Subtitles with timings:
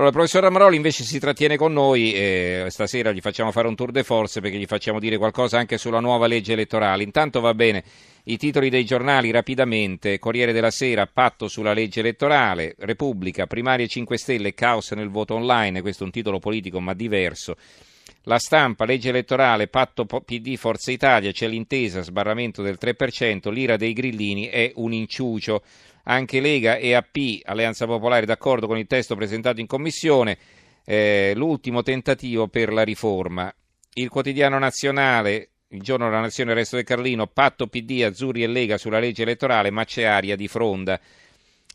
[0.00, 3.74] Allora, il professor Amaroli invece si trattiene con noi e stasera gli facciamo fare un
[3.74, 7.02] tour de force perché gli facciamo dire qualcosa anche sulla nuova legge elettorale.
[7.02, 7.84] Intanto va bene,
[8.24, 14.16] i titoli dei giornali rapidamente, Corriere della Sera, patto sulla legge elettorale, Repubblica, primarie 5
[14.16, 17.56] Stelle, caos nel voto online, questo è un titolo politico ma diverso.
[18.22, 23.92] La stampa, legge elettorale, patto PD Forza Italia, c'è l'intesa, sbarramento del 3%, l'ira dei
[23.92, 25.62] grillini è un inciucio.
[26.04, 30.38] Anche Lega e AP, Alleanza Popolare, d'accordo con il testo presentato in commissione,
[30.84, 33.52] eh, l'ultimo tentativo per la riforma.
[33.94, 38.46] Il quotidiano nazionale, il giorno della nazione, il resto del Carlino, patto PD, Azzurri e
[38.46, 41.00] Lega sulla legge elettorale, ma c'è aria di fronda.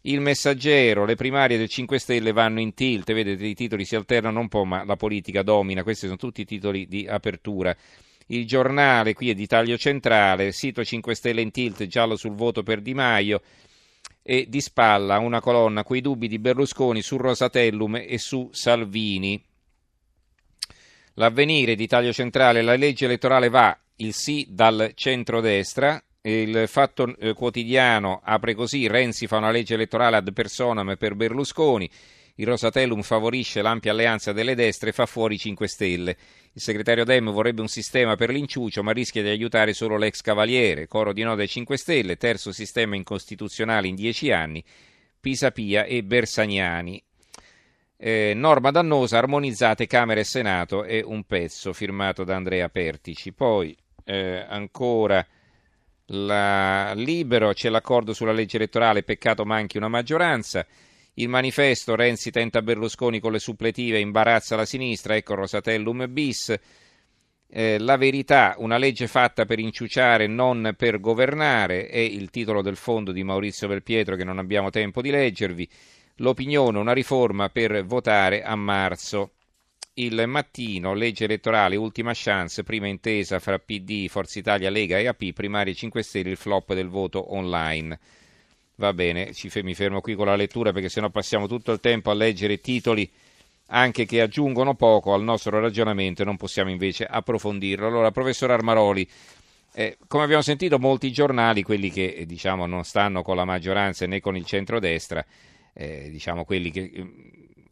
[0.02, 4.40] Il messaggero, le primarie del 5 Stelle vanno in tilt, vedete i titoli si alternano
[4.40, 7.76] un po', ma la politica domina, questi sono tutti i titoli di apertura.
[8.28, 12.64] Il giornale, qui è di taglio centrale, sito 5 Stelle in tilt, giallo sul voto
[12.64, 13.42] per Di Maio,
[14.28, 19.40] e di spalla una colonna quei dubbi di Berlusconi su Rosatellum e su Salvini.
[21.14, 27.34] L'avvenire di taglio centrale, la legge elettorale va, il sì dal centrodestra, il fatto eh,
[27.34, 31.88] quotidiano apre così, Renzi fa una legge elettorale ad personam per Berlusconi,
[32.36, 36.18] il Rosatellum favorisce l'ampia alleanza delle destre e fa fuori 5 Stelle.
[36.52, 40.88] Il segretario Dem vorrebbe un sistema per l'inciucio, ma rischia di aiutare solo l'ex cavaliere.
[40.88, 44.64] Coro di no dai 5 Stelle, terzo sistema incostituzionale in dieci anni,
[45.20, 47.02] Pisapia e Bersaniani.
[47.98, 53.32] Eh, norma dannosa, armonizzate Camera e Senato è un pezzo firmato da Andrea Pertici.
[53.32, 55.26] Poi eh, ancora
[56.08, 60.66] la Libero, c'è l'accordo sulla legge elettorale, peccato manchi una maggioranza.
[61.18, 66.54] Il manifesto Renzi tenta Berlusconi con le suppletive, imbarazza la sinistra, ecco Rosatellum bis.
[67.48, 72.76] Eh, la verità, una legge fatta per inciuciare, non per governare, è il titolo del
[72.76, 75.70] fondo di Maurizio Belpietro che non abbiamo tempo di leggervi.
[76.16, 79.36] L'opinione, una riforma per votare a marzo.
[79.94, 85.32] Il mattino, legge elettorale, ultima chance, prima intesa fra PD, Forza Italia, Lega e AP,
[85.32, 87.98] primarie 5 Stelle, il flop del voto online.
[88.78, 89.32] Va bene,
[89.64, 93.10] mi fermo qui con la lettura perché sennò passiamo tutto il tempo a leggere titoli
[93.68, 97.88] anche che aggiungono poco al nostro ragionamento e non possiamo invece approfondirlo.
[97.88, 99.08] Allora, professor Armaroli,
[99.74, 104.06] eh, come abbiamo sentito, molti giornali, quelli che eh, diciamo, non stanno con la maggioranza
[104.06, 105.26] né con il centrodestra,
[105.74, 107.08] eh, diciamo quelli che eh,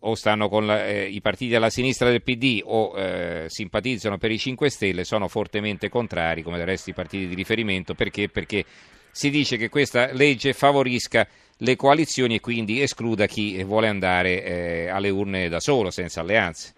[0.05, 4.31] o stanno con la, eh, i partiti alla sinistra del PD o eh, simpatizzano per
[4.31, 8.27] i 5 Stelle, sono fortemente contrari, come del resto i partiti di riferimento, perché?
[8.27, 8.65] Perché
[9.13, 11.27] si dice che questa legge favorisca
[11.59, 16.73] le coalizioni e quindi escluda chi vuole andare eh, alle urne da solo, senza alleanze.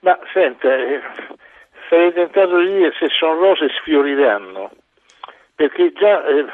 [0.00, 1.00] Ma senta, eh,
[1.88, 4.72] sarei tentato di dire se sono rose sfioriranno,
[5.54, 6.44] perché già eh,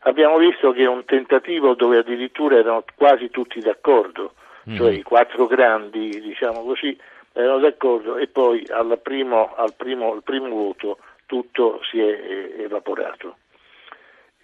[0.00, 4.34] abbiamo visto che è un tentativo dove addirittura erano quasi tutti d'accordo,
[4.68, 4.76] mm.
[4.76, 6.96] cioè i quattro grandi, diciamo così,
[7.32, 13.36] erano d'accordo e poi al primo, al primo, al primo voto tutto si è evaporato.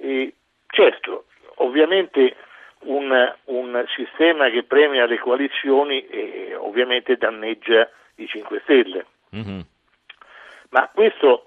[0.05, 0.35] E
[0.67, 1.25] certo,
[1.57, 2.37] ovviamente
[2.81, 9.07] un, un, sistema che premia le coalizioni eh, ovviamente danneggia i 5 Stelle.
[9.35, 9.61] Mm-hmm.
[10.71, 11.47] Ma questo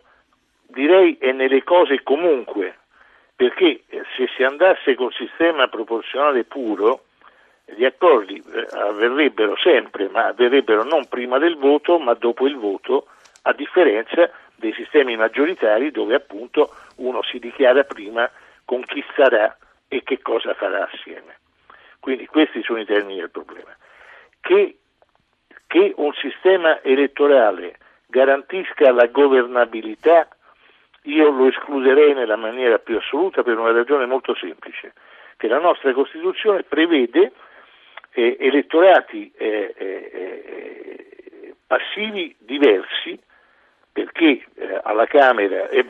[0.65, 2.79] direi è nelle cose comunque,
[3.35, 3.83] perché
[4.15, 7.03] se si andasse col sistema proporzionale puro,
[7.63, 13.05] gli accordi eh, avverrebbero sempre, ma avverrebbero non prima del voto, ma dopo il voto,
[13.43, 18.27] a differenza dei sistemi maggioritari dove appunto uno si dichiara prima
[18.67, 19.57] con chi sarà
[19.87, 21.37] e che cosa farà assieme.
[22.01, 23.73] Quindi questi sono i termini del problema.
[24.41, 24.77] Che,
[25.65, 30.27] che un sistema elettorale garantisca la governabilità,
[31.03, 34.91] io lo escluderei nella maniera più assoluta per una ragione molto semplice,
[35.37, 37.31] che la nostra Costituzione prevede
[38.11, 43.19] eh, elettorati eh, eh, eh passivi diversi
[43.91, 45.85] perché eh, alla Camera eh,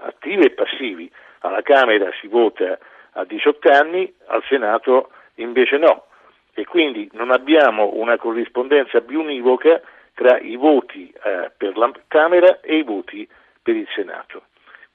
[0.00, 1.10] attivi e passivi.
[1.40, 2.78] Alla Camera si vota
[3.12, 6.06] a 18 anni, al Senato invece no.
[6.54, 9.80] E quindi non abbiamo una corrispondenza più univoca
[10.14, 13.28] tra i voti eh, per la Camera e i voti
[13.62, 14.42] per il Senato.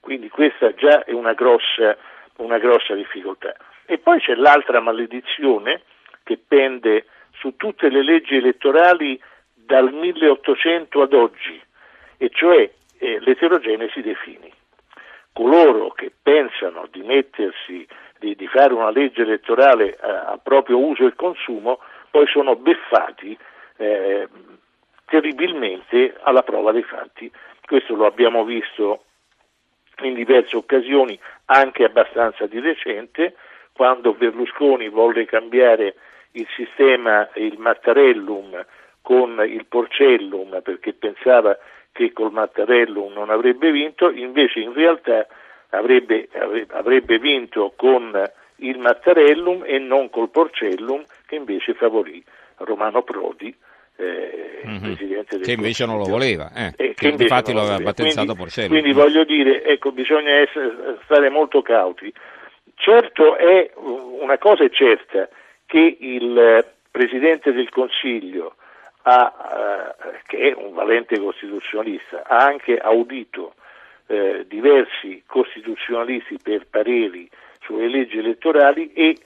[0.00, 1.96] Quindi questa già è una grossa,
[2.36, 3.54] una grossa difficoltà.
[3.86, 5.82] E poi c'è l'altra maledizione
[6.22, 9.20] che pende su tutte le leggi elettorali
[9.54, 11.60] dal 1800 ad oggi,
[12.18, 14.52] e cioè eh, l'eterogenesi dei fini
[15.34, 17.86] coloro che pensano di mettersi,
[18.18, 23.36] di, di fare una legge elettorale a, a, proprio uso e consumo, poi sono beffati
[23.76, 24.28] eh,
[25.06, 27.30] terribilmente alla prova dei fatti.
[27.66, 29.04] Questo lo abbiamo visto
[30.02, 33.34] in diverse occasioni, anche abbastanza di recente,
[33.72, 35.96] quando Berlusconi volle cambiare
[36.32, 38.64] il sistema, il Mattarellum
[39.02, 41.56] con il Porcellum perché pensava
[41.94, 45.26] che col Mattarellum non avrebbe vinto, invece in realtà
[45.70, 46.28] avrebbe,
[46.70, 48.20] avrebbe vinto con
[48.56, 52.22] il Mattarellum e non col Porcellum che invece favorì
[52.56, 53.54] Romano Prodi
[53.96, 54.94] eh, mm-hmm.
[55.40, 58.70] che invece non lo voleva, eh, eh, che infatti lo aveva battezzato Porcello.
[58.70, 58.96] Quindi mm.
[58.96, 62.12] voglio dire, ecco, bisogna essere, stare molto cauti.
[62.74, 65.28] Certo è una cosa è certa
[65.64, 68.56] che il Presidente del Consiglio
[69.06, 73.54] ha, eh, che è un valente costituzionalista, ha anche audito
[74.06, 77.28] eh, diversi costituzionalisti per pareri
[77.60, 79.18] sulle leggi elettorali e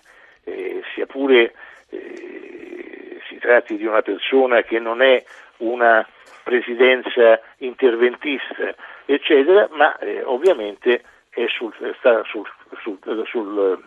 [0.45, 1.55] eh, sia pure
[1.91, 5.23] eh, si tratti di una persona che non è
[5.59, 6.07] una
[6.43, 8.75] presidenza interventista,
[9.05, 11.03] eccetera, ma eh, ovviamente
[11.47, 12.49] sul, sta sul,
[12.81, 13.81] sul, sul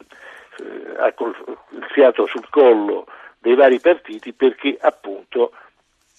[0.60, 3.08] eh, ha il fiato sul collo
[3.40, 5.52] dei vari partiti perché appunto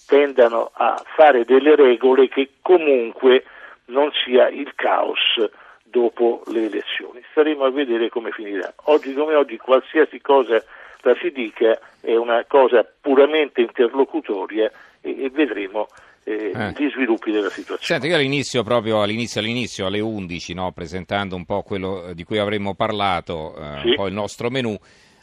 [0.07, 3.45] tendano a fare delle regole che comunque
[3.87, 5.19] non sia il caos
[5.83, 7.23] dopo le elezioni.
[7.31, 8.73] Staremo a vedere come finirà.
[8.85, 10.63] Oggi come oggi qualsiasi cosa
[11.03, 14.71] la si dica è una cosa puramente interlocutoria
[15.01, 15.89] e, e vedremo
[16.25, 16.75] eh, eh.
[16.77, 17.81] gli sviluppi della situazione.
[17.81, 22.39] Senti, io all'inizio, proprio all'inizio, all'inizio alle 11, no, presentando un po' quello di cui
[22.39, 23.89] avremmo parlato, eh, sì.
[23.89, 24.77] un po' il nostro menù,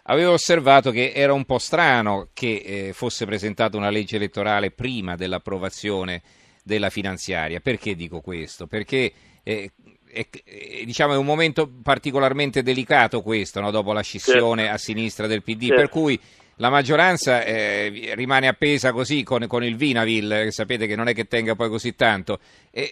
[0.09, 5.15] avevo osservato che era un po' strano che eh, fosse presentata una legge elettorale prima
[5.15, 6.21] dell'approvazione
[6.63, 7.59] della finanziaria.
[7.59, 8.67] Perché dico questo?
[8.67, 9.11] Perché
[9.43, 9.71] eh,
[10.11, 13.69] è, è, diciamo, è, un momento particolarmente delicato questo, no?
[13.71, 14.75] dopo la scissione certo.
[14.75, 15.75] a sinistra del PD, certo.
[15.75, 16.19] per cui
[16.55, 21.13] la maggioranza eh, rimane appesa così con, con, il Vinaville, che sapete che non è
[21.13, 22.39] che tenga poi così tanto.
[22.71, 22.89] E,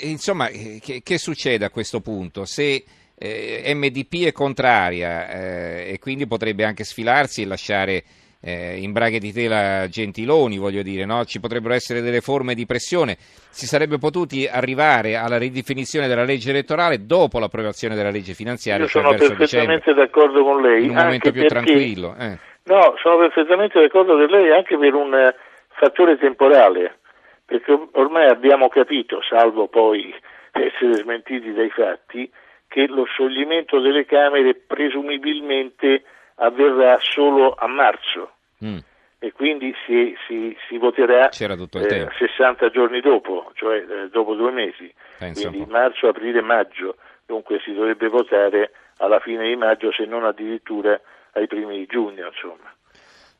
[0.00, 2.46] e, insomma, che, che, succede a questo punto?
[2.46, 2.82] Se
[3.18, 8.02] eh, MDP è contraria eh, e quindi potrebbe anche sfilarsi e lasciare
[8.42, 11.24] eh, in braghe di tela Gentiloni, voglio dire, no?
[11.24, 16.50] ci potrebbero essere delle forme di pressione, si sarebbe potuti arrivare alla ridefinizione della legge
[16.50, 18.84] elettorale dopo l'approvazione della legge finanziaria.
[18.84, 20.84] Io sono perfettamente dicembre, d'accordo con lei.
[20.84, 22.14] In un momento più perché, tranquillo.
[22.18, 22.38] Eh.
[22.64, 25.34] No, sono perfettamente d'accordo con lei anche per un uh,
[25.68, 26.98] fattore temporale,
[27.44, 30.14] perché ormai abbiamo capito, salvo poi
[30.52, 32.30] essere smentiti dai fatti,
[32.68, 36.02] che lo scioglimento delle Camere presumibilmente
[36.36, 38.32] avverrà solo a marzo
[38.64, 38.78] mm.
[39.18, 44.92] e quindi si, si, si voterà eh, 60 giorni dopo, cioè eh, dopo due mesi,
[45.18, 50.24] Penso quindi marzo, aprile, maggio, dunque si dovrebbe votare alla fine di maggio se non
[50.24, 51.00] addirittura
[51.32, 52.26] ai primi di giugno.
[52.26, 52.74] Insomma.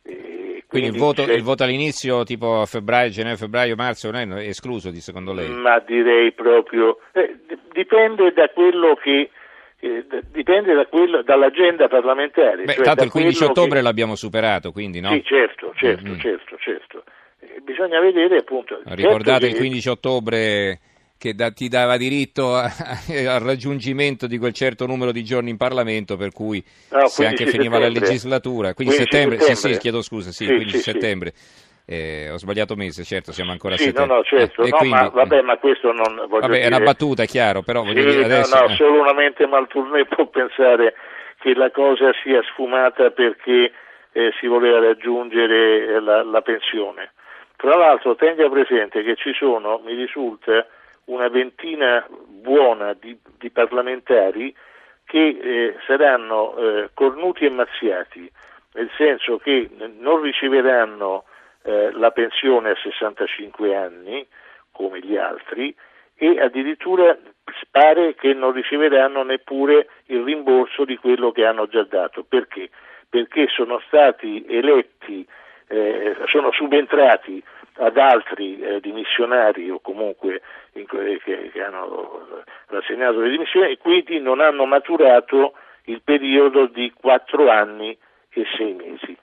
[0.02, 4.46] Quindi, quindi il, voto, il, voto, all'inizio tipo a febbraio, gennaio, febbraio, marzo non è
[4.46, 5.48] escluso di secondo lei?
[5.48, 7.35] Ma direi proprio, eh,
[7.76, 9.30] dipende da quello che
[9.78, 12.64] eh, dipende da quello, dall'agenda parlamentare.
[12.64, 13.82] Beh, cioè tanto il 15 ottobre che...
[13.82, 15.10] l'abbiamo superato, quindi no?
[15.10, 16.18] Sì, certo, certo, mm-hmm.
[16.18, 17.04] certo, certo.
[17.40, 18.80] Eh, bisogna vedere appunto...
[18.84, 20.78] Ricordate certo il 15 ottobre
[21.18, 22.64] che da, ti dava diritto a,
[23.28, 27.46] al raggiungimento di quel certo numero di giorni in Parlamento, per cui no, se anche
[27.46, 28.00] finiva settembre.
[28.00, 31.32] la legislatura, 15 settembre, settembre, sì sì, chiedo scusa, sì, sì 15 sì, settembre.
[31.88, 34.12] Eh, ho sbagliato mese, certo, siamo ancora sì, a settembre.
[34.12, 36.60] No, no, certo, eh, no, quindi, ma, vabbè, ma questo non vabbè, dire...
[36.62, 38.58] è una battuta, chiaro, però sì, voglio dire adesso...
[38.58, 40.94] No, no, solo una mente maltournée può pensare
[41.38, 43.70] che la cosa sia sfumata perché
[44.10, 47.12] eh, si voleva raggiungere eh, la, la pensione.
[47.54, 50.66] Tra l'altro tenga presente che ci sono, mi risulta,
[51.04, 54.52] una ventina buona di, di parlamentari
[55.04, 58.28] che eh, saranno eh, cornuti e mazziati,
[58.72, 61.24] nel senso che non riceveranno
[61.66, 64.24] eh, la pensione a 65 anni
[64.70, 65.74] come gli altri
[66.14, 67.18] e addirittura
[67.70, 72.24] pare che non riceveranno neppure il rimborso di quello che hanno già dato.
[72.24, 72.70] Perché?
[73.08, 75.26] Perché sono stati eletti,
[75.68, 77.42] eh, sono subentrati
[77.78, 80.40] ad altri eh, dimissionari o comunque
[80.74, 85.54] in, che, che, hanno rassegnato le dimissioni e quindi non hanno maturato
[85.84, 87.96] il periodo di quattro anni
[88.30, 89.16] e sei mesi.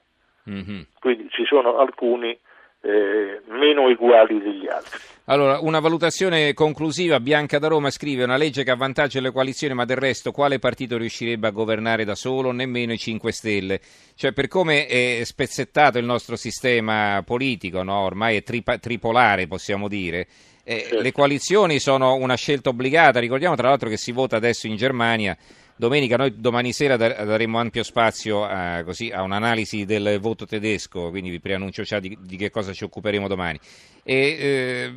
[0.50, 0.80] Mm-hmm.
[1.00, 2.38] Quindi ci sono alcuni
[2.84, 4.98] eh, meno uguali degli altri.
[5.26, 9.86] Allora, una valutazione conclusiva, Bianca da Roma scrive una legge che avvantaggia le coalizioni, ma
[9.86, 12.52] del resto quale partito riuscirebbe a governare da solo?
[12.52, 13.80] Nemmeno i 5 Stelle.
[14.14, 18.00] Cioè, per come è spezzettato il nostro sistema politico, no?
[18.00, 20.26] ormai è tripa- tripolare, possiamo dire,
[20.62, 21.00] eh, certo.
[21.00, 23.18] le coalizioni sono una scelta obbligata.
[23.18, 25.34] Ricordiamo tra l'altro che si vota adesso in Germania
[25.76, 31.30] Domenica noi domani sera daremo ampio spazio a, così, a, un'analisi del voto tedesco, quindi
[31.30, 33.58] vi preannuncio già di, di che cosa ci occuperemo domani.
[34.04, 34.92] E, eh,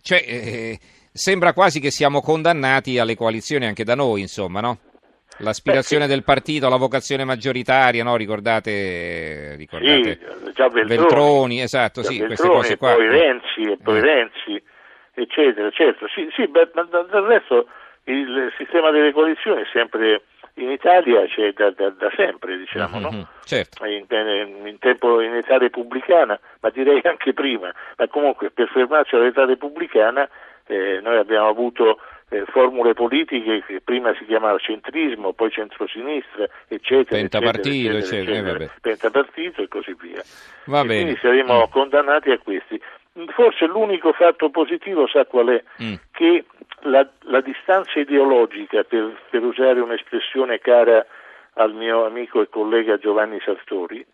[0.00, 0.78] cioè, eh,
[1.12, 4.78] sembra quasi che siamo condannati alle coalizioni anche da noi, insomma, no?
[5.40, 8.16] L'aspirazione Beh, del partito, la vocazione maggioritaria, no?
[8.16, 12.94] ricordate, ricordate sì, già Veltroni, Veltroni esatto, sì, Veltroni, queste cose qua.
[12.94, 14.00] Poi Renzi, e poi eh.
[14.00, 14.62] Renzi,
[15.14, 16.06] eccetera, certo.
[16.08, 17.66] Sì, sì beh, ma del resto
[18.04, 20.22] il sistema delle coalizioni è sempre
[20.54, 23.28] in Italia c'è da, da, da sempre, diciamo, mm-hmm, no?
[23.44, 23.84] certo.
[23.86, 24.06] in,
[24.64, 30.28] in, tempo, in, età repubblicana, ma direi anche prima, ma comunque per fermarci all'età repubblicana
[30.66, 37.18] eh, noi abbiamo avuto eh, formule politiche che prima si chiamava centrismo, poi centrosinistra, eccetera.
[37.18, 38.64] Pentapartito, eccetera, eccetera, eccetera.
[38.64, 40.22] Eh, Pentapartito e così via.
[40.66, 41.02] Va e bene.
[41.02, 41.70] Quindi saremo mm.
[41.70, 42.80] condannati a questi.
[43.28, 45.62] Forse l'unico fatto positivo, sa qual è?
[45.82, 45.94] Mm.
[46.10, 46.44] Che
[46.82, 51.04] la, la, distanza ideologica, per, per, usare un'espressione cara
[51.54, 54.04] al mio amico e collega Giovanni Sartori,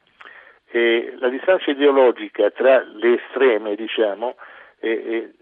[0.71, 4.37] eh, la distanza ideologica tra le estreme, diciamo,
[4.81, 5.33] eh, eh,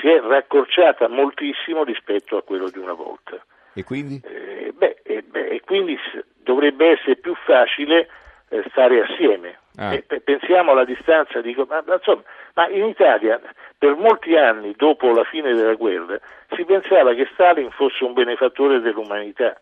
[0.00, 3.42] si è raccorciata moltissimo rispetto a quello di una volta.
[3.74, 4.20] E quindi?
[4.24, 5.98] Eh, beh, beh, quindi
[6.42, 8.08] dovrebbe essere più facile
[8.48, 9.59] eh, stare assieme.
[9.76, 9.96] Ah.
[10.24, 12.22] pensiamo alla distanza, dico, ma, insomma,
[12.54, 13.40] ma in Italia
[13.78, 16.18] per molti anni dopo la fine della guerra
[16.54, 19.58] si pensava che Stalin fosse un benefattore dell'umanità.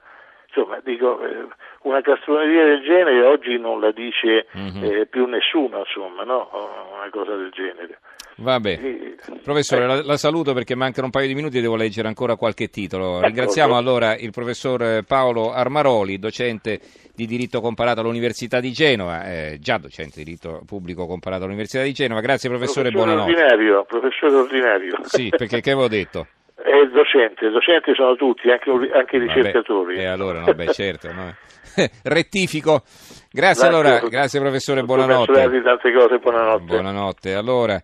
[0.47, 1.47] Insomma, dico, eh,
[1.83, 4.83] una castroneria del genere oggi non la dice mm-hmm.
[4.83, 6.49] eh, più nessuno, insomma, no?
[6.97, 7.99] Una cosa del genere.
[8.41, 8.79] Vabbè,
[9.43, 12.69] professore, la, la, saluto perché mancano un paio di minuti e devo leggere ancora qualche
[12.69, 13.21] titolo.
[13.21, 16.79] Ringraziamo allora il professor Paolo Armaroli, docente
[17.17, 21.93] di diritto comparato all'Università di Genova, eh, già docente di diritto pubblico comparato all'Università di
[21.93, 22.21] Genova.
[22.21, 23.43] Grazie professore, professore buonanotte.
[23.43, 24.99] Ordinario, professore ordinario.
[25.03, 26.27] Sì, perché che avevo detto?
[26.55, 29.99] È docente, docenti sono tutti, anche, anche i ricercatori.
[29.99, 31.13] E allora, no, beh, certo.
[31.13, 31.35] No.
[32.03, 32.83] Rettifico.
[33.31, 35.63] Grazie, grazie allora, grazie professore, buonanotte.
[35.63, 36.65] Tante cose, buonanotte.
[36.65, 37.35] Buonanotte.
[37.35, 37.81] Allora,